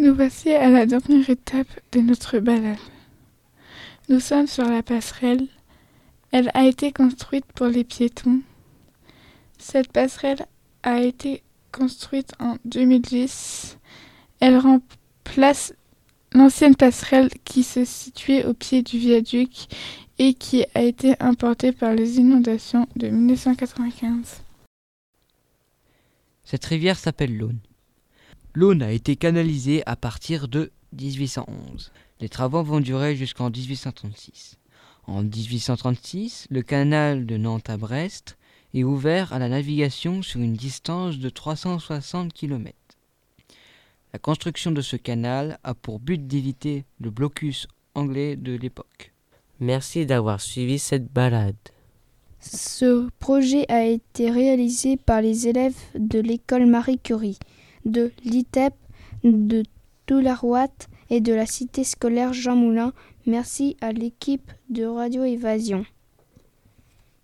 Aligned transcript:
Nous 0.00 0.14
voici 0.14 0.52
à 0.52 0.70
la 0.70 0.86
dernière 0.86 1.28
étape 1.28 1.66
de 1.90 2.00
notre 2.00 2.38
balade. 2.38 2.78
Nous 4.08 4.20
sommes 4.20 4.46
sur 4.46 4.64
la 4.64 4.84
passerelle. 4.84 5.48
Elle 6.30 6.52
a 6.54 6.66
été 6.66 6.92
construite 6.92 7.46
pour 7.46 7.66
les 7.66 7.82
piétons. 7.82 8.40
Cette 9.58 9.90
passerelle 9.90 10.46
a 10.84 11.00
été 11.00 11.42
construite 11.72 12.32
en 12.38 12.58
2010. 12.64 13.76
Elle 14.38 14.58
remplace 14.58 15.74
l'ancienne 16.32 16.76
passerelle 16.76 17.30
qui 17.44 17.64
se 17.64 17.84
situait 17.84 18.44
au 18.44 18.54
pied 18.54 18.82
du 18.82 18.98
viaduc 18.98 19.66
et 20.20 20.34
qui 20.34 20.64
a 20.76 20.82
été 20.82 21.16
importée 21.18 21.72
par 21.72 21.92
les 21.92 22.18
inondations 22.18 22.86
de 22.94 23.08
1995. 23.08 24.42
Cette 26.44 26.64
rivière 26.66 26.98
s'appelle 26.98 27.36
l'Aune. 27.36 27.58
L'Aune 28.58 28.82
a 28.82 28.90
été 28.90 29.14
canalisée 29.14 29.84
à 29.86 29.94
partir 29.94 30.48
de 30.48 30.72
1811. 31.00 31.92
Les 32.18 32.28
travaux 32.28 32.64
vont 32.64 32.80
durer 32.80 33.14
jusqu'en 33.14 33.50
1836. 33.50 34.58
En 35.06 35.22
1836, 35.22 36.48
le 36.50 36.62
canal 36.62 37.24
de 37.24 37.36
Nantes 37.36 37.70
à 37.70 37.76
Brest 37.76 38.36
est 38.74 38.82
ouvert 38.82 39.32
à 39.32 39.38
la 39.38 39.48
navigation 39.48 40.22
sur 40.22 40.40
une 40.40 40.54
distance 40.54 41.20
de 41.20 41.28
360 41.28 42.32
km. 42.32 42.76
La 44.12 44.18
construction 44.18 44.72
de 44.72 44.80
ce 44.80 44.96
canal 44.96 45.60
a 45.62 45.74
pour 45.74 46.00
but 46.00 46.26
d'éviter 46.26 46.84
le 46.98 47.10
blocus 47.10 47.68
anglais 47.94 48.34
de 48.34 48.56
l'époque. 48.56 49.12
Merci 49.60 50.04
d'avoir 50.04 50.40
suivi 50.40 50.80
cette 50.80 51.12
balade. 51.12 51.54
Ce 52.40 53.08
projet 53.20 53.70
a 53.70 53.84
été 53.84 54.32
réalisé 54.32 54.96
par 54.96 55.22
les 55.22 55.46
élèves 55.46 55.78
de 55.94 56.18
l'école 56.18 56.66
Marie 56.66 56.98
Curie, 56.98 57.38
de 57.84 58.12
l'ITEP, 58.24 58.74
de 59.24 59.62
Toularouat 60.06 60.68
et 61.10 61.20
de 61.20 61.32
la 61.32 61.46
cité 61.46 61.84
scolaire 61.84 62.32
Jean 62.32 62.56
Moulin. 62.56 62.92
Merci 63.26 63.76
à 63.80 63.92
l'équipe 63.92 64.50
de 64.70 64.84
Radio 64.84 65.24
Évasion. 65.24 65.84